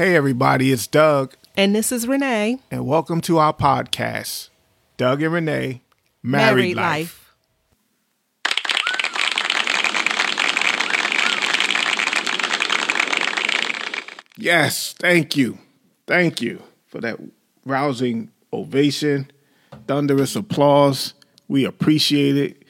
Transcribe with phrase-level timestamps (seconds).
[0.00, 2.58] Hey, everybody, it's Doug, And this is Renee.
[2.70, 4.48] and welcome to our podcast,
[4.96, 5.82] Doug and Renee
[6.22, 7.34] Married, Life.
[14.38, 15.58] Yes, thank you.
[16.06, 17.18] Thank you for that
[17.66, 19.30] rousing ovation,
[19.86, 21.12] thunderous applause.
[21.46, 22.62] We appreciate it.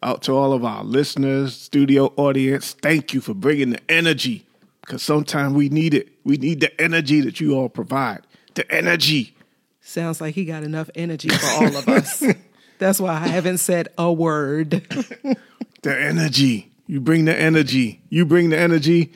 [0.00, 4.46] Out to all of our listeners, studio audience, thank you for bringing the energy
[4.88, 6.08] because sometimes we need it.
[6.24, 8.20] We need the energy that you all provide.
[8.54, 9.36] The energy.
[9.82, 12.24] Sounds like he got enough energy for all of us.
[12.78, 14.86] That's why I haven't said a word.
[15.82, 16.72] The energy.
[16.88, 18.02] You bring the energy.
[18.08, 19.12] You bring the energy.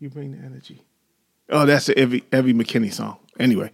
[0.00, 0.82] You bring the energy.
[1.48, 3.18] Oh, that's the Evie, Evie McKinney song.
[3.38, 3.70] Anyway,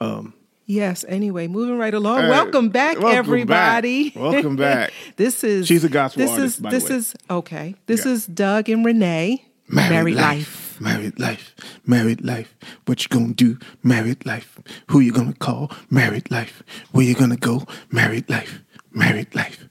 [0.00, 0.32] um,
[0.66, 2.20] Yes, anyway, moving right along.
[2.20, 4.10] Hey, welcome back, welcome everybody.
[4.10, 4.22] back.
[4.22, 4.92] Welcome back.
[5.16, 7.74] this is She's a gospel this artist, is by the this is okay.
[7.86, 8.12] This Yeah.
[8.12, 9.44] is Doug and Renee.
[9.74, 10.80] Married, life.
[10.80, 11.54] Married life.
[11.86, 12.56] Married life.
[12.86, 13.58] What you gonna do?
[13.82, 14.58] Married life.
[14.88, 15.70] Who you gonna call?
[15.90, 16.62] Married life.
[16.92, 17.64] Where you gonna go?
[17.90, 18.60] Married life.
[18.92, 19.68] Married life.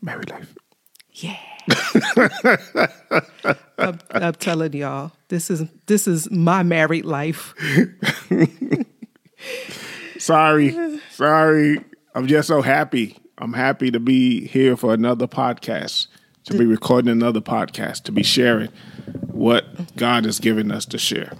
[0.00, 0.54] Married life.
[1.12, 1.36] Yeah.
[3.78, 7.54] I'm, I'm telling y'all, this is this is my married life.
[10.18, 11.00] Sorry.
[11.10, 11.78] Sorry.
[12.14, 13.16] I'm just so happy.
[13.38, 16.08] I'm happy to be here for another podcast,
[16.48, 18.70] to be recording another podcast, to be sharing
[19.26, 21.32] what God has given us to share.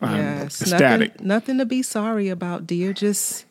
[0.00, 1.14] I'm Yes, ecstatic.
[1.14, 2.92] Nothing, nothing to be sorry about, dear.
[2.92, 3.44] Just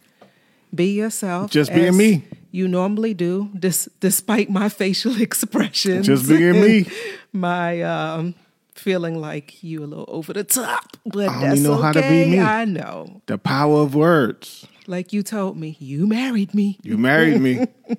[0.74, 1.52] be yourself.
[1.52, 2.24] Just being me.
[2.52, 6.08] You normally do, dis- despite my facial expressions.
[6.08, 6.88] Just being me.
[7.34, 8.36] my um,
[8.74, 11.82] feeling like you a little over the top, but I that's know okay.
[11.82, 12.40] how to be me.
[12.40, 13.22] I know.
[13.26, 14.66] The power of words.
[14.88, 16.80] Like you told me, you married me.
[16.84, 17.68] You married me.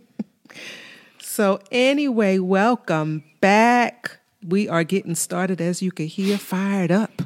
[1.32, 4.18] So anyway, welcome back.
[4.46, 7.22] We are getting started, as you can hear, fired up,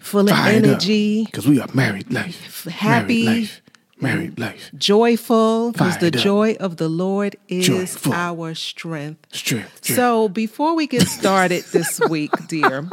[0.00, 1.26] full of energy.
[1.26, 2.64] Because we are married life.
[2.64, 3.26] Happy.
[3.26, 3.62] Married life.
[4.00, 4.70] Married life.
[4.78, 6.14] joyful because the up.
[6.14, 8.14] joy of the Lord is Joyful.
[8.14, 9.26] our strength.
[9.34, 9.84] Strength.
[9.84, 9.96] strength.
[9.98, 12.88] So before we get started this week, dear,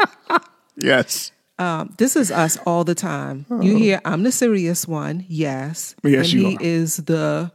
[0.75, 1.31] yes.
[1.57, 3.45] um, this is us all the time.
[3.61, 5.95] You hear I'm the serious one, yes.
[6.03, 6.09] Oh.
[6.09, 6.61] Yes, and you he are.
[6.61, 7.53] is the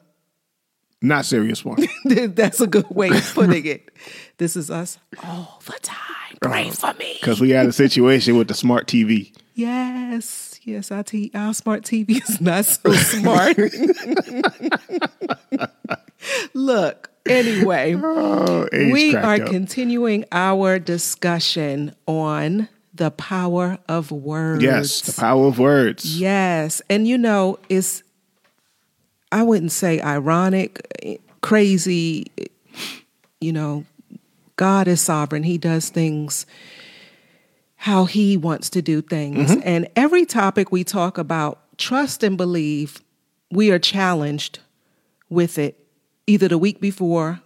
[1.05, 1.85] Not serious one.
[2.35, 3.91] that's a good way of putting it.
[4.39, 6.39] This is us all the time.
[6.43, 7.17] Uh, Pray for me.
[7.21, 9.33] Because we had a situation with the smart TV.
[9.55, 13.57] Yes, yes, our, t- our smart TV is not so smart.
[16.55, 19.47] Look, anyway, Oh, we are up.
[19.49, 24.63] continuing our discussion on the power of words.
[24.63, 26.19] Yes, the power of words.
[26.19, 26.81] Yes.
[26.89, 28.03] And you know, it's,
[29.35, 32.27] I wouldn't say ironic, crazy.
[33.41, 33.85] You know,
[34.57, 35.43] God is sovereign.
[35.43, 36.47] He does things
[37.77, 39.51] how He wants to do things.
[39.51, 39.61] Mm-hmm.
[39.65, 43.03] And every topic we talk about, trust and believe,
[43.51, 44.61] we are challenged
[45.29, 45.85] with it
[46.27, 47.41] either the week before,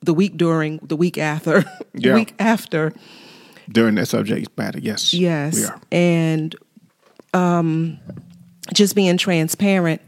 [0.00, 1.60] the week during, the week after,
[1.92, 2.14] the Yeah.
[2.14, 2.92] week after.
[3.68, 5.12] During that subject matter, yes.
[5.14, 5.70] Yes.
[5.92, 6.56] And
[7.34, 7.98] um,
[8.74, 10.00] just being transparent,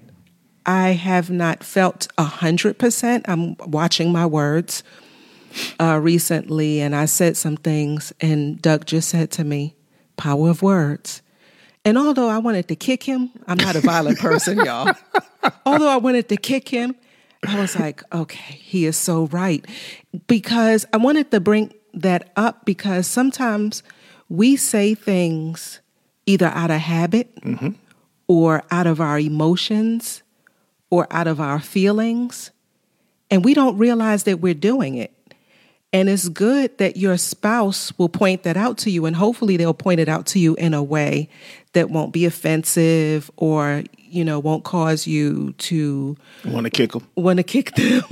[0.68, 3.24] I have not felt a hundred percent.
[3.26, 4.84] I'm watching my words
[5.80, 9.74] uh, recently, and I said some things, and Doug just said to me,
[10.18, 11.22] "Power of words."
[11.86, 14.92] And although I wanted to kick him, I'm not a violent person, y'all.
[15.64, 16.94] Although I wanted to kick him,
[17.46, 19.64] I was like, okay, he is so right.
[20.26, 23.82] Because I wanted to bring that up because sometimes
[24.28, 25.80] we say things
[26.26, 27.30] either out of habit
[28.26, 30.22] or out of our emotions
[30.90, 32.50] or out of our feelings,
[33.30, 35.12] and we don't realize that we're doing it.
[35.92, 39.72] And it's good that your spouse will point that out to you, and hopefully they'll
[39.72, 41.30] point it out to you in a way
[41.72, 47.06] that won't be offensive or, you know, won't cause you to Want to kick them?
[47.16, 48.04] want to kick them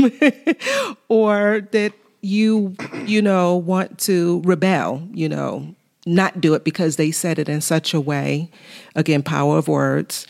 [1.08, 1.92] or that
[2.22, 5.74] you, you know, want to rebel, you know,
[6.06, 8.50] not do it because they said it in such a way.
[8.94, 10.26] Again, power of words.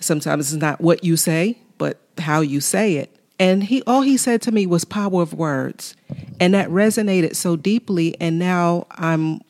[0.00, 1.58] Sometimes it's not what you say,
[2.20, 3.16] how you say it.
[3.38, 5.96] And he all he said to me was power of words.
[6.38, 9.40] And that resonated so deeply and now I'm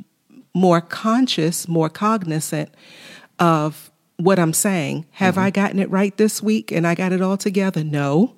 [0.54, 2.70] more conscious, more cognizant
[3.38, 5.06] of what I'm saying.
[5.12, 7.82] Have I gotten it right this week and I got it all together?
[7.82, 8.34] No.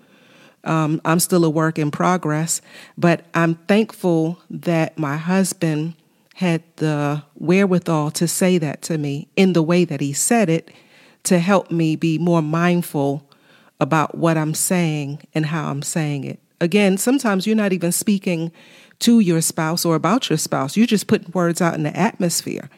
[0.65, 2.61] Um, I'm still a work in progress,
[2.97, 5.95] but I'm thankful that my husband
[6.35, 10.71] had the wherewithal to say that to me in the way that he said it
[11.25, 13.29] to help me be more mindful
[13.83, 16.39] about what I'm saying and how I'm saying it.
[16.61, 18.53] Again, sometimes you're not even speaking
[19.01, 20.77] to your spouse or about your spouse.
[20.77, 22.71] You're just putting words out in the atmosphere.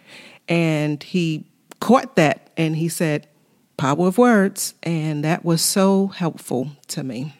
[0.48, 1.44] And he
[1.80, 3.28] caught that and he said,
[3.76, 4.72] Power of words.
[4.82, 7.34] And that was so helpful to me.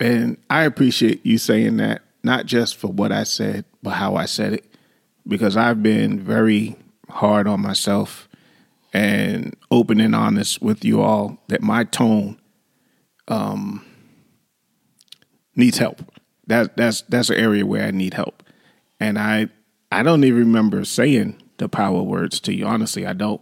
[0.00, 4.24] And I appreciate you saying that, not just for what I said, but how I
[4.24, 4.64] said it,
[5.28, 6.76] because I've been very
[7.10, 8.28] hard on myself
[8.94, 12.38] and open and honest with you all that my tone
[13.28, 13.84] um,
[15.56, 16.02] needs help.
[16.46, 18.42] That that's that's an area where I need help,
[19.00, 19.48] and I
[19.90, 22.66] I don't even remember saying the power words to you.
[22.66, 23.40] Honestly, I don't.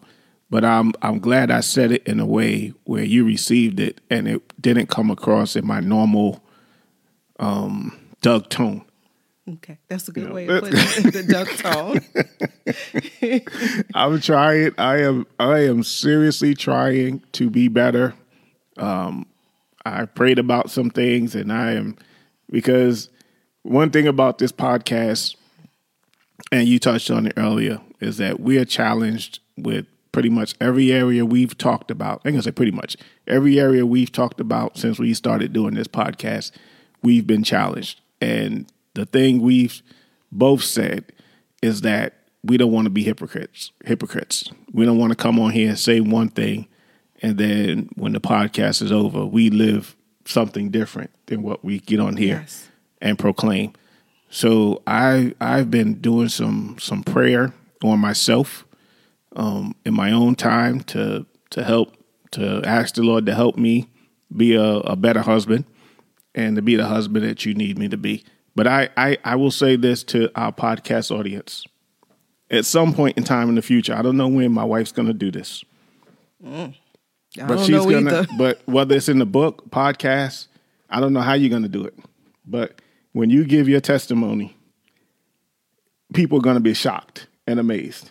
[0.51, 4.29] But I'm I'm glad I said it in a way where you received it and
[4.29, 6.45] it didn't come across in my normal
[7.39, 8.85] um, Doug tone.
[9.49, 11.13] Okay, that's a good way of putting it.
[11.13, 12.01] The Doug tone.
[13.95, 14.73] I'm trying.
[14.79, 15.27] I am.
[15.41, 18.15] I am seriously trying to be better.
[18.77, 19.27] Um,
[19.85, 21.97] I prayed about some things, and I am
[22.51, 23.09] because
[23.63, 25.37] one thing about this podcast,
[26.51, 30.93] and you touched on it earlier, is that we are challenged with pretty much every
[30.93, 32.21] area we've talked about.
[32.25, 32.97] I'm gonna say pretty much
[33.27, 36.53] every area we've talked about since we started doing this podcast,
[37.03, 38.01] we've been challenged.
[38.21, 39.83] And the thing we've
[40.31, 41.13] both said
[41.63, 42.15] is that
[42.45, 43.73] we don't want to be hypocrites.
[43.85, 44.51] Hypocrites.
[44.73, 46.67] We don't want to come on here and say one thing,
[47.23, 52.01] and then when the podcast is over, we live something different than what we get
[52.01, 52.69] on here yes.
[53.01, 53.73] and proclaim.
[54.29, 58.67] So I I've been doing some some prayer on myself
[59.37, 61.97] um, in my own time to to help
[62.33, 63.89] to ask the Lord to help me
[64.35, 65.65] be a, a better husband
[66.35, 68.25] and to be the husband that you need me to be.
[68.55, 71.65] But I, I, I will say this to our podcast audience.
[72.51, 75.09] At some point in time in the future, I don't know when my wife's going
[75.09, 75.65] to do this.
[76.45, 76.75] Mm.
[77.37, 78.11] But she's gonna.
[78.11, 78.27] Either.
[78.39, 80.47] But whether it's in the book, podcast,
[80.91, 81.99] I don't know how you're going to do it.
[82.47, 82.81] But
[83.13, 84.57] when you give your testimony,
[86.13, 88.11] people are going to be shocked and amazed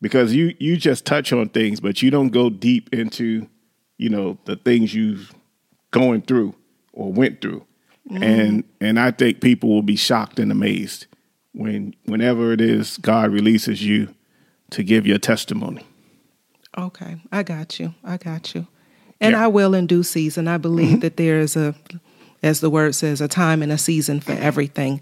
[0.00, 3.48] because you you just touch on things, but you don't go deep into
[3.98, 5.32] you know the things you've
[5.92, 6.54] going through
[6.92, 7.64] or went through.
[8.10, 8.22] Mm.
[8.22, 11.06] And and I think people will be shocked and amazed
[11.52, 14.12] when whenever it is God releases you
[14.70, 15.86] to give your testimony.
[16.76, 17.94] Okay, I got you.
[18.04, 18.66] I got you.
[19.20, 19.44] And yeah.
[19.44, 20.48] I will in due season.
[20.48, 21.00] I believe mm-hmm.
[21.00, 21.74] that there is a
[22.42, 25.00] as the word says, a time and a season for everything.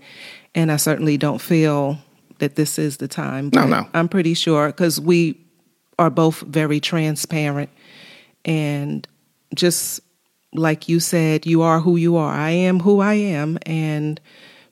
[0.54, 1.98] And I certainly don't feel
[2.38, 3.50] that this is the time.
[3.54, 3.88] no, no.
[3.94, 5.40] I'm pretty sure because we
[5.98, 7.70] are both very transparent
[8.44, 9.06] and
[9.54, 10.00] just
[10.52, 12.32] like you said, you are who you are.
[12.32, 14.20] I am who I am, and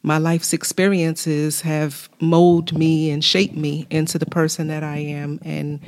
[0.02, 5.38] my life's experiences have molded me and shaped me into the person that I am.
[5.44, 5.80] And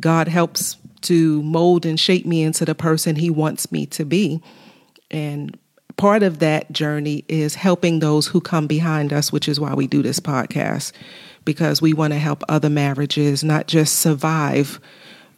[0.00, 4.42] God helps to mold and shape me into the person He wants me to be.
[5.10, 5.58] And
[5.96, 9.86] part of that journey is helping those who come behind us, which is why we
[9.86, 10.92] do this podcast,
[11.44, 14.80] because we want to help other marriages not just survive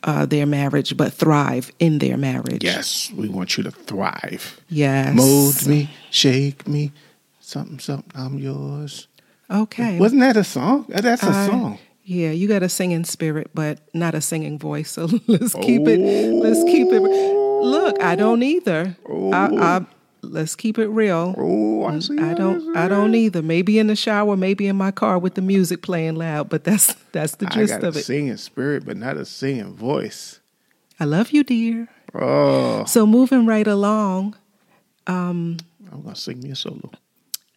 [0.05, 2.65] uh, their marriage, but thrive in their marriage.
[2.65, 4.61] Yes, we want you to thrive.
[4.69, 5.15] Yes.
[5.15, 6.93] Mold me, shake me,
[7.41, 9.09] something, something, I'm yours.
[9.51, 9.99] Okay.
[9.99, 10.87] Wasn't that a song?
[10.89, 11.79] That's a song.
[12.09, 14.89] Yeah, you got a singing spirit, but not a singing voice.
[14.99, 15.89] So let's keep oh.
[15.89, 15.99] it.
[16.43, 17.03] Let's keep it.
[17.03, 18.97] Look, I don't either.
[19.07, 19.31] Oh.
[19.31, 19.87] I, I
[20.23, 21.35] let's keep it real.
[21.37, 22.19] Oh, I see.
[22.19, 22.75] I don't.
[22.75, 23.43] I don't either.
[23.43, 26.49] Maybe in the shower, maybe in my car with the music playing loud.
[26.49, 28.05] But that's that's the gist I got of a it.
[28.05, 30.41] Singing spirit, but not a singing voice.
[30.99, 31.89] I love you, dear.
[32.15, 32.87] Oh.
[32.87, 34.35] So moving right along.
[35.07, 35.59] Um,
[35.93, 36.91] I'm gonna sing me a solo.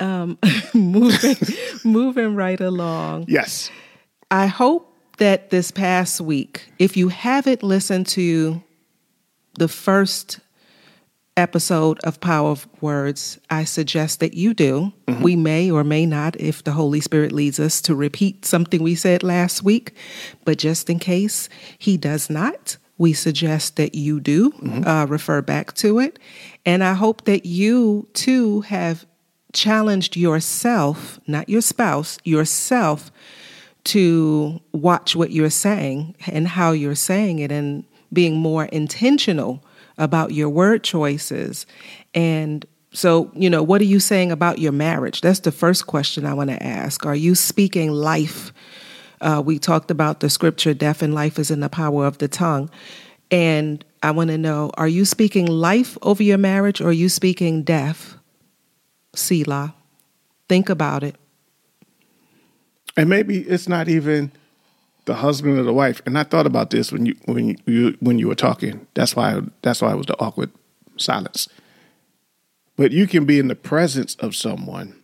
[0.02, 0.38] Um,
[0.74, 1.38] moving,
[1.86, 3.26] moving right along.
[3.30, 3.72] Yes.
[4.32, 8.64] I hope that this past week, if you haven't listened to
[9.60, 10.40] the first
[11.36, 14.94] episode of Power of Words, I suggest that you do.
[15.08, 15.22] Mm-hmm.
[15.22, 18.96] We may or may not, if the Holy Spirit leads us to repeat something we
[18.96, 19.96] said last week,
[20.46, 24.88] but just in case He does not, we suggest that you do mm-hmm.
[24.88, 26.20] uh, refer back to it.
[26.66, 29.06] And I hope that you too have
[29.52, 33.12] challenged yourself, not your spouse, yourself,
[33.84, 37.84] to watch what you're saying and how you're saying it and
[38.14, 39.64] being more intentional
[39.98, 41.66] about your word choices.
[42.14, 45.22] And so, you know, what are you saying about your marriage?
[45.22, 47.06] That's the first question I want to ask.
[47.06, 48.52] Are you speaking life?
[49.22, 52.28] Uh, we talked about the scripture, death and life is in the power of the
[52.28, 52.70] tongue.
[53.30, 57.08] And I want to know, are you speaking life over your marriage or are you
[57.08, 58.16] speaking death?
[59.16, 59.74] Selah.
[60.50, 61.16] Think about it.
[62.98, 64.32] And maybe it's not even
[65.06, 66.02] the husband or the wife.
[66.06, 68.86] And I thought about this when you when you when you were talking.
[68.94, 70.52] That's why that's why it was the awkward
[70.98, 71.48] silence.
[72.76, 75.02] But you can be in the presence of someone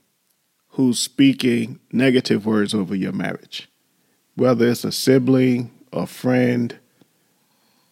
[0.70, 3.68] who's speaking negative words over your marriage,
[4.36, 6.78] whether it's a sibling, a friend,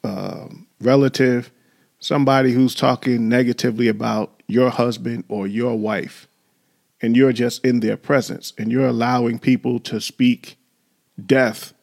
[0.03, 1.51] um, relative,
[1.99, 6.27] somebody who's talking negatively about your husband or your wife,
[7.05, 10.57] and you're just in their presence and you're allowing people to speak
[11.23, 11.73] death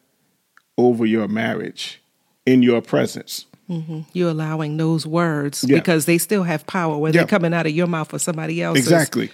[0.77, 2.01] over your marriage
[2.45, 3.45] in your presence.
[3.69, 4.01] Mm-hmm.
[4.11, 5.77] You're allowing those words Yeah.
[5.77, 7.21] because they still have power, whether Yeah.
[7.23, 8.85] they're coming out of your mouth or somebody else's.
[8.85, 9.31] Exactly.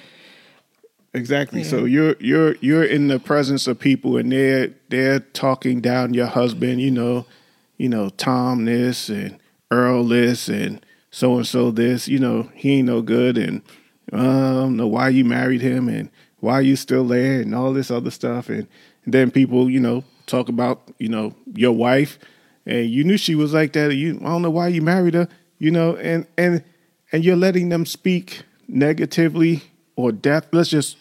[1.13, 1.63] Exactly.
[1.63, 6.27] So you're you're you're in the presence of people and they're they're talking down your
[6.27, 7.25] husband, you know,
[7.77, 9.39] you know, Tom this and
[9.71, 13.63] Earl this and so and so this, you know, he ain't no good and
[14.11, 18.49] um why you married him and why you still there and all this other stuff
[18.49, 18.67] and,
[19.05, 22.17] and then people, you know, talk about, you know, your wife
[22.65, 23.93] and you knew she was like that.
[23.95, 26.63] You I don't know why you married her, you know, and and
[27.11, 29.63] and you're letting them speak negatively
[29.95, 30.47] or death.
[30.51, 30.97] Let's just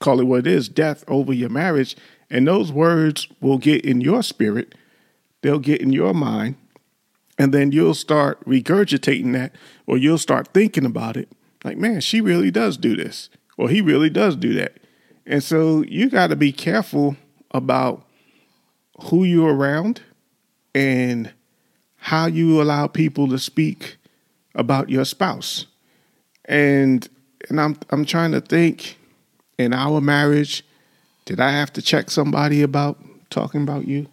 [0.00, 1.96] call it what it is, death over your marriage.
[2.30, 4.74] And those words will get in your spirit.
[5.42, 6.56] They'll get in your mind.
[7.38, 9.54] And then you'll start regurgitating that,
[9.86, 11.28] or you'll start thinking about it.
[11.64, 14.76] Like, man, she really does do this, or he really does do that.
[15.26, 17.16] And so you got to be careful
[17.50, 18.04] about
[19.04, 20.02] who you're around
[20.74, 21.32] and
[21.96, 23.96] how you allow people to speak
[24.54, 25.66] about your spouse.
[26.44, 27.08] And
[27.48, 28.98] and I'm I'm trying to think
[29.58, 30.64] in our marriage,
[31.24, 32.98] did I have to check somebody about
[33.30, 34.06] talking about you?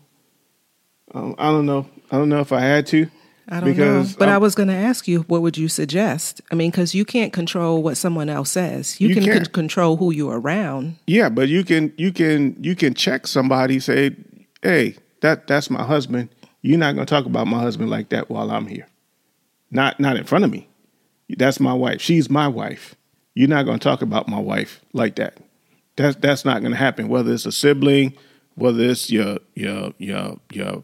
[1.14, 1.88] Um, I don't know.
[2.10, 3.08] I don't know if I had to.
[3.52, 4.06] I don't know.
[4.18, 6.40] But i was going to ask you, what would you suggest?
[6.52, 9.00] I mean, because you can't control what someone else says.
[9.02, 9.52] You, You can can't.
[9.52, 10.96] control who you're around.
[11.06, 13.80] Yeah, but you can you can you can check somebody.
[13.82, 14.16] Say,
[14.64, 16.30] hey, that that's my husband.
[16.62, 18.88] You're not gonna talk about my husband like that while I'm here.
[19.70, 20.70] Not not in front of me.
[21.30, 22.02] That's my wife.
[22.02, 22.96] She's my wife.
[23.36, 25.38] You're not gonna talk about my wife like that.
[25.98, 27.10] That's that's not gonna happen.
[27.10, 28.14] Whether it's a sibling,
[28.56, 30.84] whether it's your your your your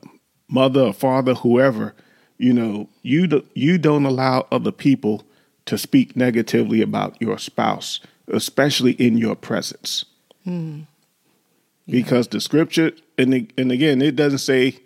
[0.49, 1.95] mother or father, whoever,
[2.37, 5.23] you know, you do, you don't allow other people
[5.65, 10.05] to speak negatively about your spouse, especially in your presence.
[10.43, 10.81] Hmm.
[11.89, 14.77] Because the scripture and the- and again it doesn't say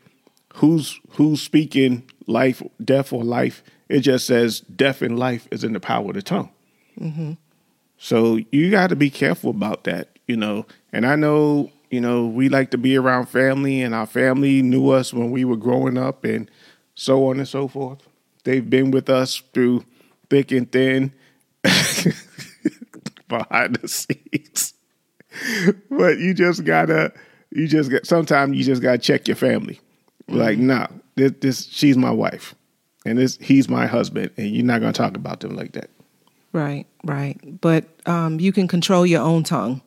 [0.56, 3.64] who's who's speaking life death or life.
[3.90, 6.52] It just says death and life is in the power of the tongue.
[7.00, 7.34] Mm-hmm.
[7.98, 10.66] So you got to be careful about that you know.
[10.94, 14.90] And i know you know we like to be around family and our family knew
[14.90, 16.50] us when we were growing up and
[17.02, 17.98] so on and so forth.
[18.44, 19.86] They've been with us through
[20.30, 21.12] thick and thin
[23.28, 24.76] behind the scenes.
[25.90, 27.12] But you just gotta
[27.50, 29.80] you just got sometimes you just gotta check your family.
[30.28, 32.54] Like nah this, this she's my wife
[33.04, 35.90] and this he's my husband and you're not gonna talk about them like that.
[36.54, 37.38] Right, right.
[37.62, 39.82] But um, you can control your own tongue.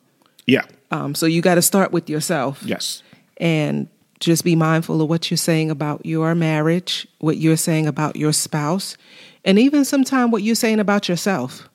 [0.47, 0.65] yeah.
[0.91, 2.61] Um, so you got to start with yourself.
[2.63, 3.03] yes.
[3.37, 3.87] And
[4.25, 8.33] just be mindful of what you're saying about your marriage, what you're saying about your
[8.33, 8.97] spouse,
[9.43, 11.69] and even sometimes what you're saying about yourself.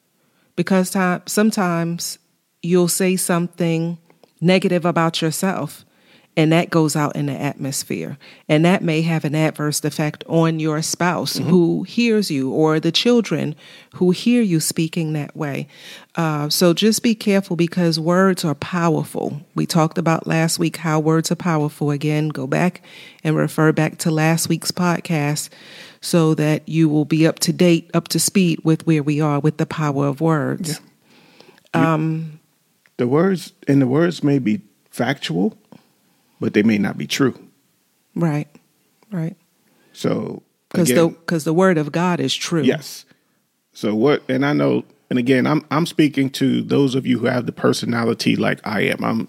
[0.57, 0.91] Because
[1.27, 2.19] sometimes
[2.63, 3.99] you'll say something
[4.41, 5.85] negative about yourself,
[6.37, 8.17] and that goes out in the atmosphere.
[8.49, 12.93] And that may have an adverse effect on your spouse who hears you or the
[12.93, 13.57] children
[13.95, 15.67] who hear you speaking that way.
[16.15, 19.43] Uh, so just be careful because words are powerful.
[19.55, 21.91] We talked about last week how words are powerful.
[21.91, 22.83] Again, go back
[23.25, 25.49] and refer back to last week's podcast
[26.01, 29.41] so that you will be up to date, up to speed with where we are
[29.41, 30.81] with the power of words.
[31.75, 32.41] Um,
[32.97, 35.57] the words and the words may be factual
[36.41, 37.35] but they may not be true
[38.17, 38.49] Right,
[39.13, 39.37] right.
[39.93, 42.63] so Because the because the word of God is true.
[42.63, 43.05] Yes.
[43.73, 44.23] So what?
[44.29, 44.85] And I know.
[45.11, 48.81] And again, I'm I'm speaking to those of you who have the personality like I
[48.83, 49.05] am.
[49.05, 49.29] I'm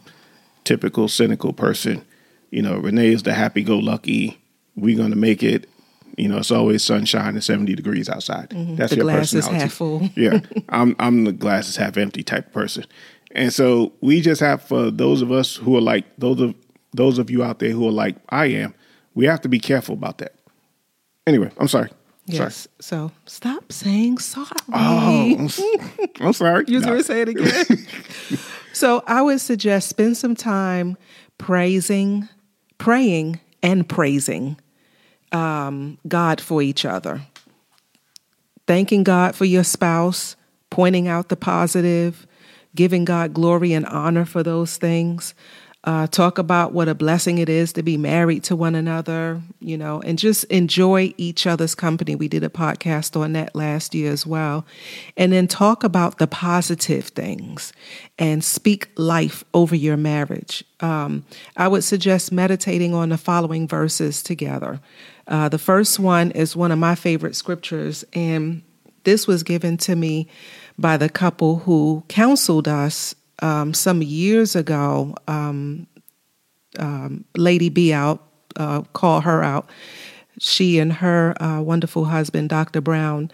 [0.64, 2.04] typical cynical person.
[2.50, 4.38] You know, Renee is the happy-go-lucky.
[4.76, 5.70] We're gonna make it.
[6.18, 8.50] You know, it's always sunshine and 70 degrees outside.
[8.50, 8.76] That's Mm-hmm.
[8.88, 9.62] The your glass is personality.
[9.64, 10.10] half full.
[10.16, 10.40] yeah,
[10.70, 12.86] I'm I'm the glass is half empty type of person.
[13.34, 16.56] And so we just have for those of us who are like those of
[16.94, 18.74] those of you out there who are like I am,
[19.16, 20.36] we have to be careful about that.
[21.28, 21.90] Anyway, I'm sorry.
[22.30, 22.46] Sorry.
[22.46, 22.68] Yes.
[22.80, 24.48] So stop saying sorry.
[24.74, 26.66] Oh, I'm, I'm sorry.
[26.68, 26.98] You No.
[26.98, 27.66] to say it again.
[28.74, 30.98] so I would suggest spend some time
[31.38, 32.30] praising,
[32.78, 34.58] praying, and praising
[35.32, 37.22] um, God for each other.
[38.68, 40.36] Thanking God for your spouse,
[40.70, 42.28] pointing out the positive,
[42.76, 45.34] giving God glory and honor for those things.
[45.84, 49.76] Uh, talk about what a blessing it is to be married to one another, you
[49.76, 52.14] know, and just enjoy each other's company.
[52.14, 54.64] We did a podcast on that last year as well.
[55.18, 57.74] And then talk about the positive things
[58.20, 60.64] and speak life over your marriage.
[60.82, 61.26] Um,
[61.58, 64.80] I would suggest meditating on the following verses together.
[65.28, 68.62] Uh, the first one is one of my favorite scriptures, and
[69.04, 70.28] this was given to me
[70.78, 75.88] by the couple who counseled us um, some years ago, um,
[76.80, 79.70] um, Lady B out, uh, call her out.
[80.40, 82.82] She and her uh, wonderful husband, Dr.
[82.82, 83.32] Brown,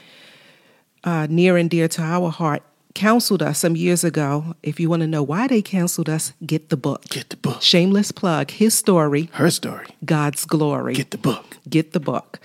[1.04, 2.64] uh, near and dear to our heart,
[2.98, 4.56] counseled us some years ago.
[4.64, 7.04] If you want to know why they counseled us, get the book.
[7.10, 7.62] Get the book.
[7.62, 8.50] Shameless plug.
[8.50, 9.30] His story.
[9.34, 9.86] Her story.
[10.04, 10.96] God's glory.
[10.96, 11.58] Get the book.
[11.70, 12.40] Get the book.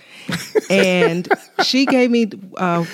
[0.69, 1.27] and
[1.63, 2.85] she gave me, uh,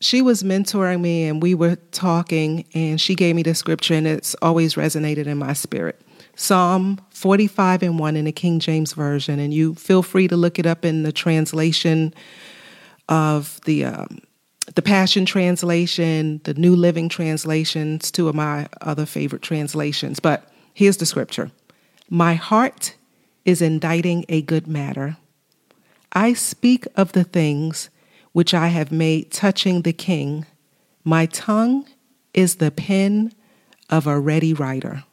[0.00, 4.06] she was mentoring me, and we were talking, and she gave me the scripture, and
[4.06, 6.00] it's always resonated in my spirit.
[6.36, 10.60] Psalm 45 and 1 in the King James Version, and you feel free to look
[10.60, 12.14] it up in the translation
[13.08, 14.20] of the um,
[14.74, 20.20] the Passion Translation, the New Living Translations, two of my other favorite translations.
[20.20, 21.50] But here's the scripture
[22.10, 22.96] My heart
[23.44, 25.16] is inditing a good matter.
[26.12, 27.90] I speak of the things
[28.32, 30.46] which I have made touching the king.
[31.04, 31.86] My tongue
[32.34, 33.32] is the pen
[33.90, 35.04] of a ready writer.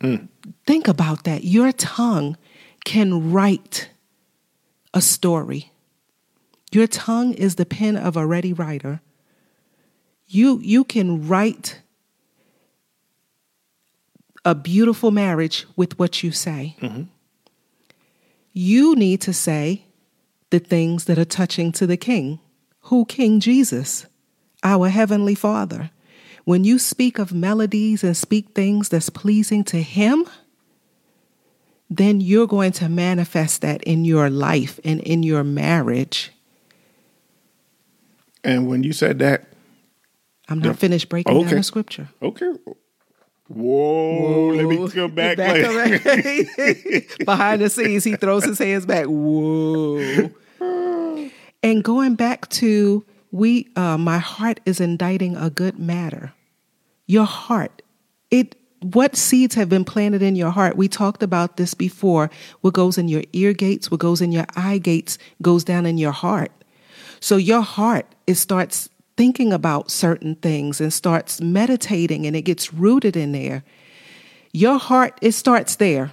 [0.00, 0.28] Mm.
[0.66, 1.44] Think about that.
[1.44, 2.36] Your tongue
[2.84, 3.90] can write
[4.94, 5.72] a story.
[6.72, 9.00] Your tongue is the pen of a ready writer.
[10.26, 11.80] You, you can write
[14.44, 16.76] a beautiful marriage with what you say.
[16.80, 17.04] Mm-hmm.
[18.52, 19.84] You need to say
[20.50, 22.40] the things that are touching to the King.
[22.82, 23.04] Who?
[23.04, 24.06] King Jesus,
[24.62, 25.90] our Heavenly Father.
[26.44, 30.26] When you speak of melodies and speak things that's pleasing to Him,
[31.90, 36.32] then you're going to manifest that in your life and in your marriage.
[38.44, 39.48] And when you said that,
[40.48, 41.48] I'm not the, finished breaking okay.
[41.48, 42.08] down the scripture.
[42.22, 42.52] Okay.
[43.48, 44.48] Whoa, Whoa.
[44.48, 45.36] let me come back.
[45.36, 45.54] back
[47.24, 49.06] Behind the scenes, he throws his hands back.
[49.06, 50.30] Whoa.
[51.62, 56.32] and going back to we uh, my heart is inditing a good matter.
[57.06, 57.82] Your heart.
[58.30, 60.76] It what seeds have been planted in your heart?
[60.76, 62.30] We talked about this before.
[62.60, 65.98] What goes in your ear gates, what goes in your eye gates, goes down in
[65.98, 66.52] your heart.
[67.20, 72.72] So your heart, it starts thinking about certain things and starts meditating and it gets
[72.72, 73.64] rooted in there.
[74.52, 76.12] Your heart, it starts there.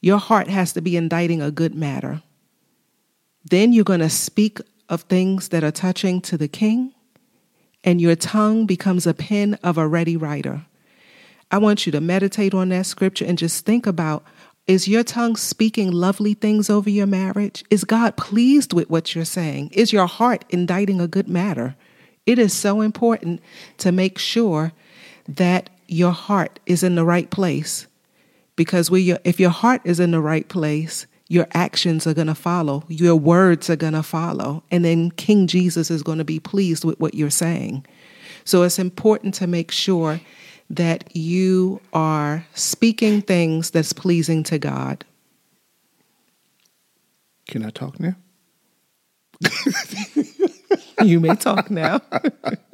[0.00, 2.22] Your heart has to be inditing a good matter.
[3.44, 6.92] Then you're going to speak of things that are touching to the king,
[7.84, 10.66] and your tongue becomes a pen of a ready writer.
[11.50, 14.24] I want you to meditate on that scripture and just think about
[14.66, 17.64] is your tongue speaking lovely things over your marriage?
[17.70, 19.70] Is God pleased with what you're saying?
[19.72, 21.74] Is your heart inditing a good matter?
[22.26, 23.40] It is so important
[23.78, 24.72] to make sure
[25.28, 27.86] that your heart is in the right place
[28.56, 32.84] because if your heart is in the right place, your actions are going to follow,
[32.88, 36.84] your words are going to follow, and then King Jesus is going to be pleased
[36.84, 37.84] with what you're saying.
[38.44, 40.20] So it's important to make sure
[40.72, 45.04] that you are speaking things that's pleasing to God.
[47.46, 48.16] Can I talk now?
[51.02, 52.00] you may talk now.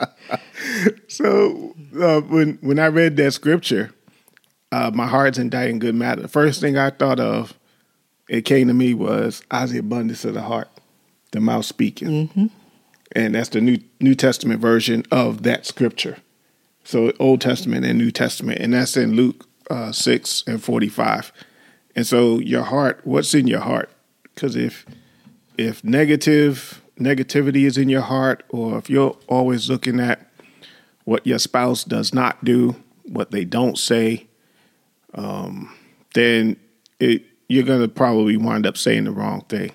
[1.08, 3.90] so uh, when when I read that scripture,
[4.70, 6.22] uh, my heart's inditing good matter.
[6.22, 7.58] The first thing I thought of,
[8.28, 10.68] it came to me was out of the abundance of the heart,
[11.32, 12.46] the mouth speaking, mm-hmm.
[13.12, 16.18] and that's the new New Testament version of that scripture.
[16.88, 21.30] So Old Testament and New Testament, and that's in Luke uh, six and forty five.
[21.94, 23.90] And so your heart, what's in your heart?
[24.22, 24.86] Because if
[25.58, 30.30] if negative negativity is in your heart, or if you're always looking at
[31.04, 34.26] what your spouse does not do, what they don't say,
[35.12, 35.76] um,
[36.14, 36.56] then
[37.00, 39.72] it, you're going to probably wind up saying the wrong thing.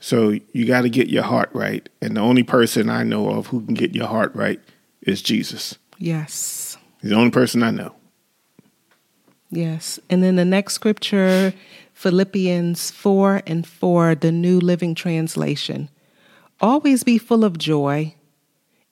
[0.00, 1.88] So you got to get your heart right.
[2.02, 4.60] And the only person I know of who can get your heart right
[5.02, 5.78] is Jesus.
[5.98, 6.78] Yes.
[7.02, 7.94] He's the only person I know.
[9.50, 9.98] Yes.
[10.08, 11.52] And then the next scripture,
[11.94, 15.88] Philippians 4 and 4, the New Living Translation.
[16.60, 18.14] Always be full of joy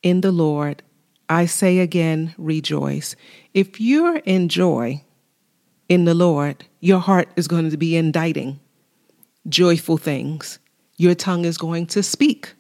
[0.03, 0.83] in the Lord.
[1.29, 3.17] I say again, rejoice.
[3.53, 5.03] If you're in joy
[5.89, 8.61] in the Lord, your heart is going to be inditing
[9.49, 10.59] joyful things.
[10.97, 12.55] Your tongue is going to speak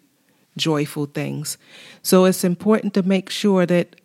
[0.56, 1.58] joyful things.
[2.02, 3.96] So it's important to make sure that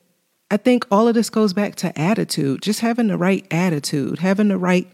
[0.51, 4.49] I think all of this goes back to attitude, just having the right attitude, having
[4.49, 4.85] the right,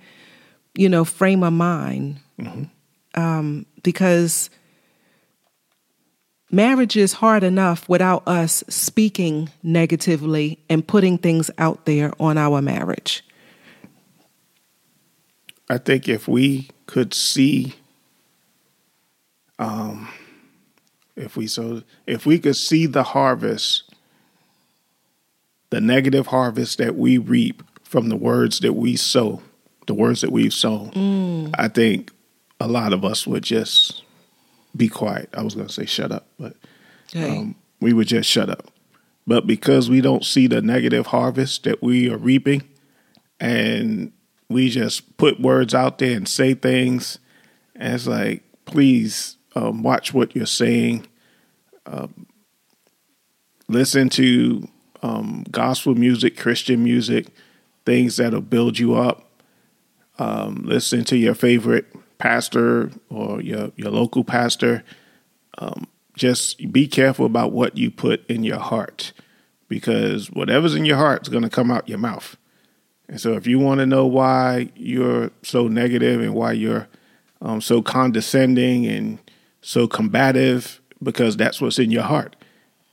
[0.75, 2.19] you know, frame of mind.
[3.15, 4.51] Um, because
[6.51, 12.61] marriage is hard enough without us speaking negatively and putting things out there on our
[12.61, 13.25] marriage.
[15.71, 17.73] I think if we could see,
[19.57, 20.07] um,
[21.15, 23.86] if we so if we could see the harvest,
[25.69, 29.41] the negative harvest that we reap from the words that we sow,
[29.87, 32.11] the words that we've sown, I think
[32.59, 34.03] a lot of us would just
[34.75, 35.29] be quiet.
[35.33, 36.55] I was going to say shut up, but
[37.15, 37.37] Okay.
[37.37, 38.69] um, we would just shut up.
[39.25, 42.63] But because we don't see the negative harvest that we are reaping,
[43.39, 44.11] and
[44.49, 47.19] we just put words out there and say things,
[47.75, 51.07] and it's like, please um, watch what you're saying.
[51.85, 52.25] Um,
[53.67, 54.67] listen to
[55.07, 57.27] um, gospel music, Christian music,
[57.85, 59.23] things that'll build you up.
[60.19, 61.85] Um, listen to your favorite
[62.17, 64.83] pastor or your your local pastor
[66.17, 69.13] just be careful about what you put in your heart
[69.69, 72.35] because whatever's in your heart is going to come out your mouth.
[73.07, 76.87] And so, if you want to know why you're so negative and why you're
[77.41, 79.19] um, so condescending and
[79.61, 82.35] so combative, because that's what's in your heart.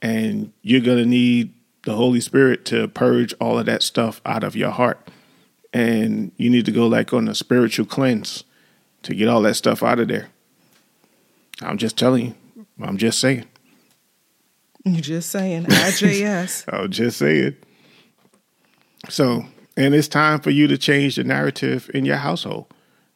[0.03, 1.53] And you're going to need
[1.85, 5.09] the Holy Spirit to purge all of that stuff out of your heart.
[5.73, 8.45] And you need to go like on a spiritual cleanse
[9.03, 10.29] to get all that stuff out of there.
[11.61, 12.67] I'm just telling you.
[12.81, 13.47] I'm just saying.
[14.85, 16.65] You're just saying, IJS.
[16.73, 17.65] I'll just say it.
[19.09, 19.45] So,
[19.77, 22.67] and it's time for you to change the narrative in your household.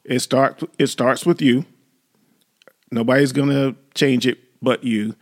[0.04, 1.66] It start it starts with you.
[2.90, 5.14] Nobody's gonna change it but you.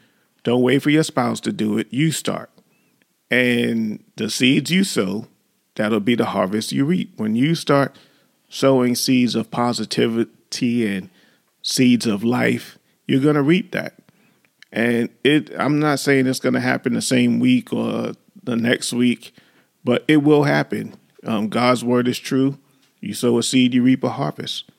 [0.45, 1.89] Don't wait for your spouse to do it.
[1.93, 2.51] You start.
[3.31, 5.27] And the seeds you sow,
[5.75, 7.13] that'll be the harvest you reap.
[7.17, 7.97] When you start
[8.49, 11.11] sowing seeds of positivity and
[11.63, 13.95] seeds of life, you're gonna reap that.
[14.73, 18.13] And it I'm not saying it's gonna happen the same week or
[18.43, 19.33] the next week,
[19.85, 20.95] but it will happen.
[21.25, 22.59] Um, God's word is true.
[23.01, 24.71] You sow a seed, you reap a harvest.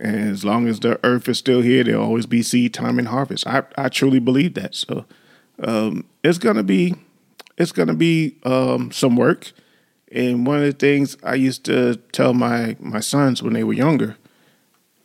[0.00, 3.08] And as long as the earth is still here, there'll always be seed time and
[3.08, 3.46] harvest.
[3.46, 4.74] I, I truly believe that.
[4.74, 5.04] So
[5.62, 6.94] um, it's gonna be
[7.60, 9.52] it's gonna be um, some work.
[10.10, 13.74] And one of the things I used to tell my my sons when they were
[13.74, 14.16] younger,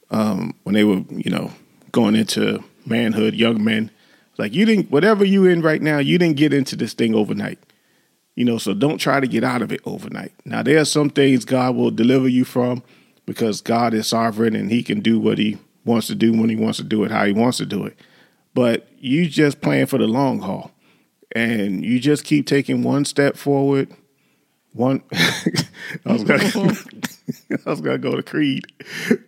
[0.10, 1.52] um, when they were you know
[1.91, 3.91] going into manhood, young men,
[4.38, 7.60] like you didn't whatever you in right now, you didn't get into this thing overnight.
[8.36, 10.34] You know, so don't try to get out of it overnight.
[10.46, 12.84] Now there are some things God will deliver you from
[13.26, 16.56] because God is sovereign and he can do what he wants to do when he
[16.56, 17.98] wants to do it, how he wants to do it.
[18.54, 20.72] But you just plan for the long haul.
[21.36, 23.93] And you just keep taking one step forward.
[24.74, 26.43] One I was gonna
[27.65, 28.65] I was gonna go to Creed.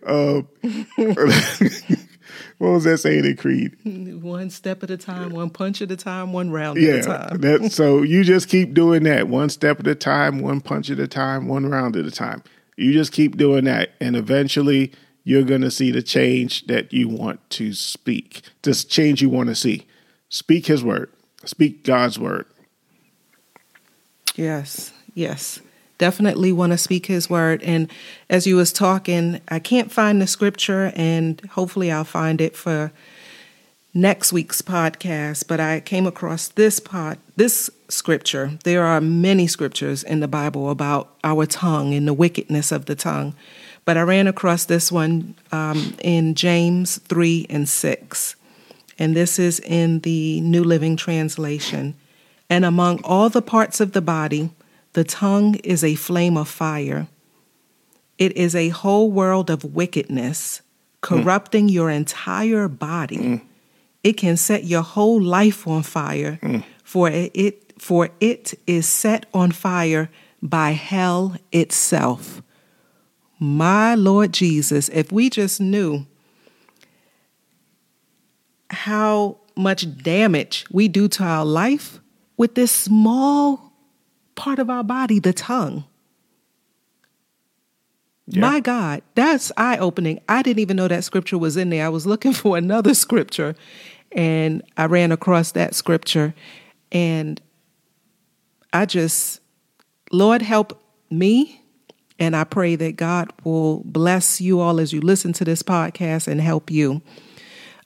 [0.06, 0.48] Um,
[2.58, 3.76] what was that saying in Creed?
[4.22, 7.38] one step at a time, one punch at a time, one round at a time.
[7.40, 10.98] that, so you just keep doing that one step at a time, one punch at
[10.98, 12.42] a time, one round at a time.
[12.76, 14.92] You just keep doing that, and eventually
[15.24, 19.48] you're going to see the change that you want to speak, this change you want
[19.48, 19.86] to see.
[20.30, 21.10] Speak His word,
[21.48, 22.46] speak God's word.
[24.36, 25.60] Yes, yes.
[25.98, 27.62] Definitely want to speak his word.
[27.64, 27.90] And
[28.30, 32.92] as you was talking, I can't find the scripture and hopefully I'll find it for
[33.92, 38.58] next week's podcast, but I came across this pod this scripture.
[38.64, 42.94] There are many scriptures in the Bible about our tongue and the wickedness of the
[42.94, 43.34] tongue.
[43.84, 48.36] But I ran across this one um, in James 3 and 6.
[48.98, 51.94] And this is in the New Living Translation.
[52.50, 54.50] And among all the parts of the body,
[54.94, 57.06] the tongue is a flame of fire.
[58.18, 60.62] It is a whole world of wickedness,
[61.00, 63.42] corrupting your entire body.
[64.02, 66.40] It can set your whole life on fire,
[66.82, 70.10] for it for it is set on fire
[70.42, 72.42] by hell itself.
[73.38, 76.06] My Lord Jesus, if we just knew
[78.70, 82.00] how much damage we do to our life
[82.36, 83.72] with this small
[84.36, 85.84] part of our body, the tongue.
[88.26, 88.40] Yeah.
[88.40, 90.20] My God, that's eye opening.
[90.28, 91.86] I didn't even know that scripture was in there.
[91.86, 93.54] I was looking for another scripture
[94.12, 96.34] and I ran across that scripture
[96.92, 97.40] and
[98.72, 99.40] I just,
[100.12, 101.62] Lord, help me.
[102.20, 106.26] And I pray that God will bless you all as you listen to this podcast
[106.26, 107.00] and help you.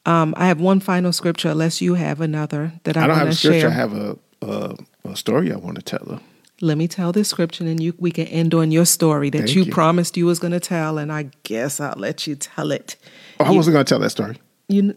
[0.05, 3.29] Um, I have one final scripture, unless you have another that I, I don't have
[3.29, 3.61] a scripture.
[3.61, 3.71] share.
[3.71, 6.21] I have a, a a story I want to tell her.
[6.61, 9.55] Let me tell this scripture, and you we can end on your story that Thank
[9.55, 9.73] you, you.
[9.73, 12.97] promised you was going to tell, and I guess I'll let you tell it.
[13.41, 14.37] Oh, I wasn't going to tell that story.
[14.69, 14.97] You,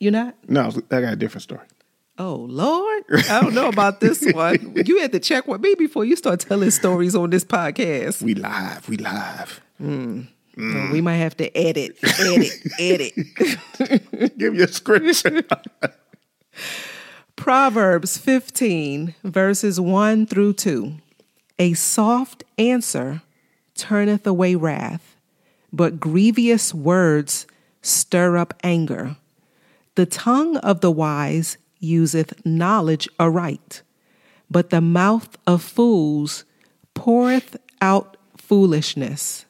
[0.00, 0.34] you not?
[0.48, 1.66] No, I got a different story.
[2.18, 4.72] Oh Lord, I don't know about this one.
[4.86, 8.22] You had to check with me before you start telling stories on this podcast.
[8.22, 8.88] We live.
[8.88, 9.60] We live.
[10.56, 10.92] Well, mm-hmm.
[10.92, 14.38] we might have to edit, edit, edit.
[14.38, 15.42] Give you a scripture.
[17.36, 20.94] Proverbs 15, verses 1 through 2.
[21.58, 23.22] A soft answer
[23.74, 25.16] turneth away wrath,
[25.72, 27.46] but grievous words
[27.82, 29.16] stir up anger.
[29.94, 33.82] The tongue of the wise useth knowledge aright,
[34.50, 36.44] but the mouth of fools
[36.94, 39.45] poureth out foolishness.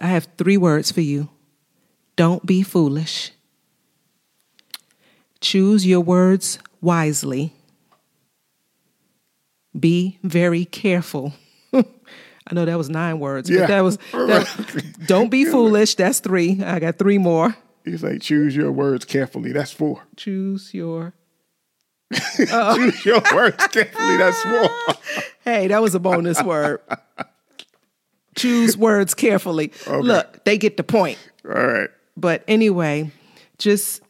[0.00, 1.28] I have three words for you.
[2.16, 3.32] Don't be foolish.
[5.40, 7.52] Choose your words wisely.
[9.78, 11.32] Be very careful.
[11.72, 13.60] I know that was nine words, Yeah.
[13.60, 15.94] but that was that, don't be foolish.
[15.96, 16.62] That's three.
[16.62, 17.56] I got three more.
[17.84, 19.52] He's like, choose your words carefully.
[19.52, 20.02] That's four.
[20.16, 21.14] Choose your.
[22.36, 24.16] Choose your words carefully.
[24.16, 24.70] That's four.
[25.42, 26.80] Hey, that was a bonus word.
[28.36, 29.72] Choose words carefully.
[29.86, 31.18] Look, they get the point.
[31.44, 31.90] All right.
[32.16, 33.10] But anyway,
[33.58, 34.00] just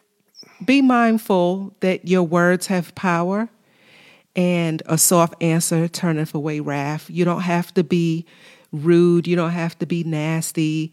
[0.64, 3.48] be mindful that your words have power
[4.37, 7.08] and a soft answer turneth away wrath.
[7.08, 8.26] You don't have to be
[8.72, 10.92] rude, you don't have to be nasty,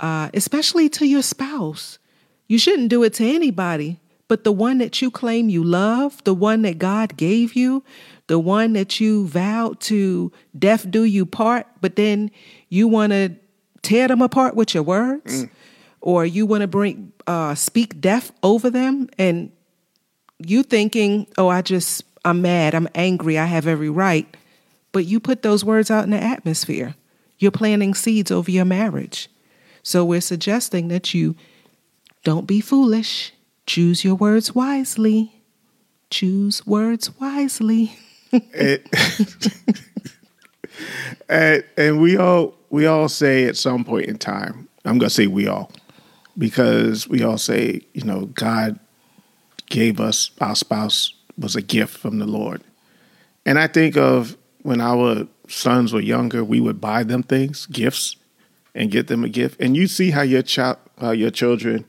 [0.00, 1.98] uh, especially to your spouse.
[2.48, 6.34] You shouldn't do it to anybody, but the one that you claim you love, the
[6.34, 7.82] one that God gave you,
[8.26, 12.30] the one that you vowed to death do you part, but then
[12.72, 13.34] you want to
[13.82, 15.44] tear them apart with your words,
[16.00, 19.52] or you want to bring uh, speak death over them, and
[20.38, 24.26] you thinking, oh, I just I'm mad, I'm angry, I have every right,
[24.90, 26.94] but you put those words out in the atmosphere.
[27.38, 29.28] You're planting seeds over your marriage.
[29.82, 31.36] So we're suggesting that you
[32.24, 33.34] don't be foolish.
[33.66, 35.42] Choose your words wisely.
[36.08, 37.98] Choose words wisely.
[38.32, 38.80] and,
[41.28, 45.14] and, and we all we all say at some point in time i'm going to
[45.14, 45.70] say we all
[46.38, 48.78] because we all say you know god
[49.66, 52.62] gave us our spouse was a gift from the lord.
[53.46, 58.16] And i think of when our sons were younger we would buy them things gifts
[58.74, 59.60] and get them a gift.
[59.60, 61.84] And you see how your child how your children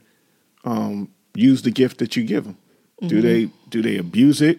[0.64, 2.58] um, use the gift that you give them.
[3.06, 4.58] Do they do they abuse it?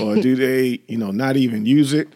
[0.00, 2.08] Or do they you know not even use it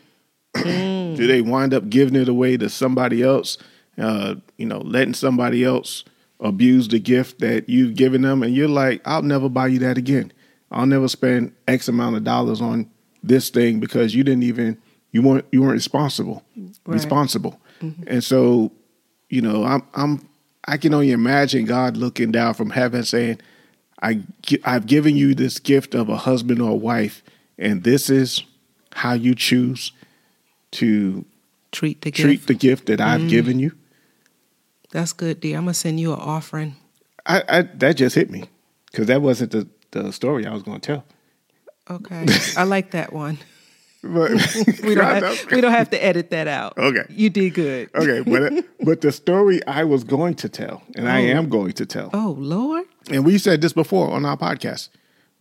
[0.54, 3.56] do they wind up giving it away to somebody else
[3.98, 6.04] uh, you know letting somebody else
[6.40, 8.42] abuse the gift that you've given them?
[8.42, 10.32] And you're like i'll never buy you that again.
[10.72, 12.90] I'll never spend x amount of dollars on
[13.22, 14.78] this thing because you didn't even
[15.12, 16.94] you weren't you weren't responsible Right.
[16.94, 17.60] responsible.
[18.06, 18.72] And so
[19.28, 20.28] you know i'm i'm
[20.66, 23.38] i can only imagine god looking down from heaven saying
[24.02, 24.22] I
[24.64, 27.22] I've given you this gift of a husband or a wife,
[27.58, 28.42] and this is
[28.94, 29.92] how you choose
[30.72, 31.24] to
[31.72, 32.46] Treat the treat gift.
[32.48, 33.28] the gift that I've mm-hmm.
[33.28, 33.72] given you.
[34.90, 35.56] That's good, dear.
[35.56, 36.76] I'm gonna send you an offering.
[37.26, 38.44] I, I that just hit me
[38.90, 41.04] because that wasn't the, the story I was going to tell.
[41.88, 43.38] Okay, I like that one.
[44.02, 44.30] But
[44.82, 46.78] We don't have, we don't have to edit that out.
[46.78, 47.04] Okay.
[47.10, 47.90] you did good.
[47.94, 51.36] okay, but uh, but the story I was going to tell, and I oh.
[51.36, 54.88] am going to tell, Oh Lord, and we said this before on our podcast.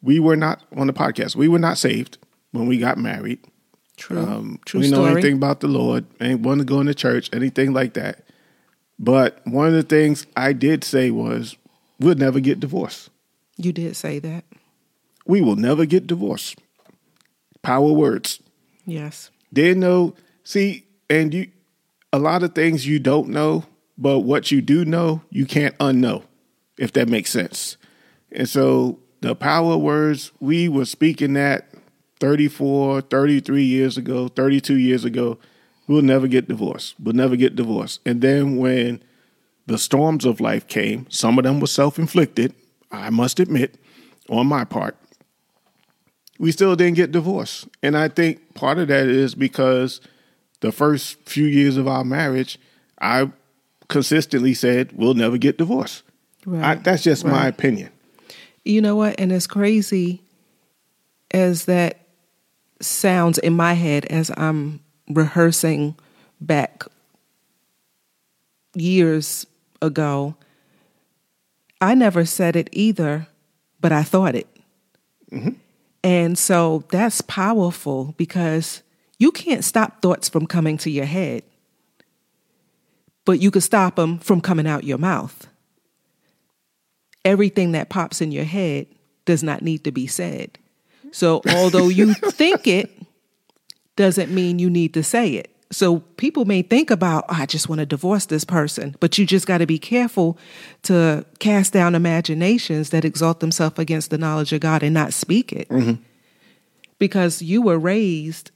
[0.02, 1.38] We were not on the podcast.
[1.38, 2.18] We were not saved
[2.52, 3.40] when we got married.
[4.00, 5.12] True, Um, true we know story.
[5.12, 8.24] anything about the Lord, ain't want to go into church, anything like that.
[8.98, 11.56] But one of the things I did say was,
[12.00, 13.10] we'll never get divorced.
[13.58, 14.44] You did say that.
[15.26, 16.60] We will never get divorced.
[17.62, 18.40] Power words.
[18.86, 19.30] Yes.
[19.54, 20.16] Didn't know.
[20.44, 21.50] See, and you,
[22.12, 23.66] a lot of things you don't know,
[23.98, 26.24] but what you do know, you can't unknow,
[26.78, 27.78] if that makes sense.
[28.32, 31.69] And so the power words, we were speaking that
[32.20, 35.38] 34, 33 years ago, 32 years ago.
[35.88, 36.96] We'll never get divorced.
[37.02, 38.02] We'll never get divorced.
[38.06, 39.02] And then when
[39.66, 42.54] the storms of life came, some of them were self inflicted,
[42.92, 43.76] I must admit,
[44.30, 44.96] on my part
[46.40, 47.68] we still didn't get divorced.
[47.84, 50.02] And I think part of that is because
[50.62, 52.58] the first few years of our marriage,
[53.00, 53.32] I
[53.90, 56.04] consistently said, we'll never get divorced.
[56.50, 57.92] I, that's just my opinion.
[58.64, 59.20] You know what?
[59.20, 60.22] And as crazy
[61.32, 61.99] as that
[62.82, 65.96] sounds in my head as I'm rehearsing
[66.40, 66.84] back
[68.76, 69.46] years
[69.82, 70.36] ago,
[71.82, 73.28] I never said it either,
[73.80, 74.48] but I thought it.
[75.32, 75.52] Mm-hmm.
[76.04, 78.84] And so that's powerful because
[79.20, 81.44] You can't stop thoughts from coming to your head,
[83.26, 85.48] but you can stop them from coming out your mouth.
[87.26, 88.88] Everything that pops in your head
[89.26, 90.58] does not need to be said.
[91.12, 92.92] So, although you think it,
[94.00, 95.54] doesn't mean you need to say it.
[95.72, 99.26] So people may think about, oh, I just want to divorce this person, but you
[99.26, 100.38] just got to be careful
[100.84, 105.52] to cast down imaginations that exalt themselves against the knowledge of God and not speak
[105.52, 105.68] it.
[105.68, 106.02] Mm-hmm.
[106.98, 108.52] Because you were raised,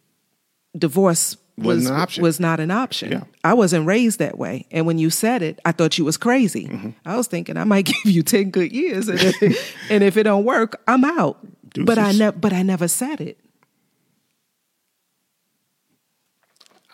[0.78, 3.12] divorce was, was not an option.
[3.12, 3.24] Yeah.
[3.44, 4.66] I wasn't raised that way.
[4.72, 6.68] And when you said it, I thought you was crazy.
[6.70, 6.90] Mm-hmm.
[7.06, 10.24] I was thinking I might give you 10 good years and if, and if it
[10.24, 11.46] don't work, I'm out.
[11.74, 11.86] Deuces.
[11.86, 13.40] But I ne- but I never said it.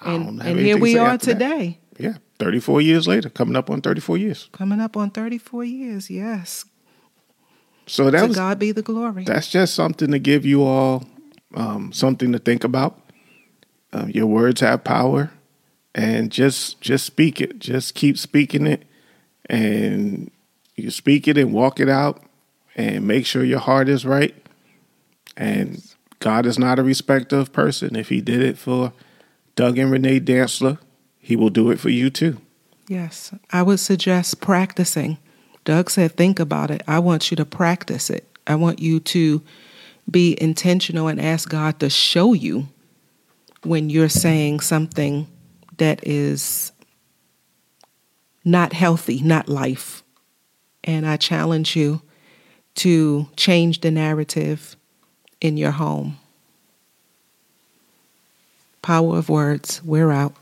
[0.02, 1.80] and, and here we are today.
[1.94, 2.04] That.
[2.04, 4.50] Yeah, 34 years later, coming up on 34 years.
[4.54, 6.66] Coming up on 34 years, yes.
[7.88, 9.26] So that to was, God be the glory.
[9.26, 11.06] That's just something to give you all
[11.56, 13.00] um, something to think about.
[13.92, 15.32] Uh, your words have power,
[15.96, 17.60] and just just speak it.
[17.60, 18.84] Just keep speaking it,
[19.50, 20.32] and
[20.76, 22.24] you speak it and walk it out,
[22.76, 24.36] and make sure your heart is right.
[25.40, 25.82] And
[26.20, 27.96] God is not a respecter of person.
[27.96, 28.94] If He did it for
[29.56, 30.78] Doug and Renee Dantzler,
[31.18, 32.38] he will do it for you too.
[32.88, 35.18] Yes, I would suggest practicing.
[35.66, 36.82] Doug said, think about it.
[36.88, 38.26] I want you to practice it.
[38.48, 39.44] I want you to
[40.10, 42.68] be intentional and ask God to show you
[43.64, 45.28] when you're saying something
[45.78, 46.72] that is
[48.44, 50.04] not healthy, not life.
[50.84, 52.02] And I challenge you
[52.76, 54.78] to change the narrative
[55.42, 56.20] in your home.
[58.82, 59.82] Power of Words.
[59.84, 60.36] We're out.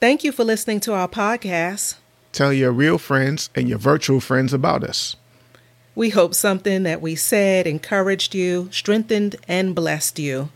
[0.00, 1.96] Thank you for listening to our podcast.
[2.32, 5.16] Tell your real friends and your virtual friends about us.
[5.94, 10.50] We hope something that we said encouraged you, strengthened, and blessed you.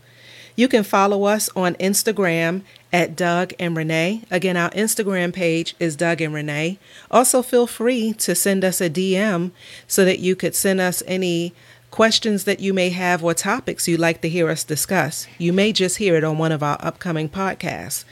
[0.55, 2.61] You can follow us on Instagram
[2.93, 4.21] at Doug and Renee.
[4.29, 6.77] Again, our Instagram page is Doug and Renee.
[7.09, 9.51] Also, feel free to send us a DM
[9.87, 11.53] so that you could send us any
[11.93, 15.27] questions that you may have or topics you'd like to hear us discuss.
[15.37, 18.03] You may just hear it on one of our upcoming podcasts.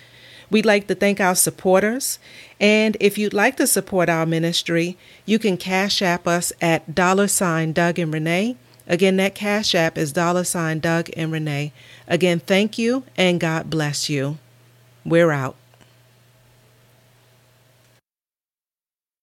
[0.51, 2.19] We'd like to thank our supporters.
[2.59, 7.27] And if you'd like to support our ministry, you can cash app us at dollar
[7.27, 8.55] sign Doug and Renee.
[8.85, 11.73] Again, that cash app is dollar sign Doug and Renee.
[12.07, 14.37] Again, thank you and God bless you.
[15.03, 15.55] We're out.